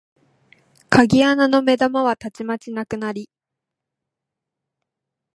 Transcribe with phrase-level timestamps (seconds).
[0.89, 3.29] 鍵穴の眼玉はたちまちなくなり、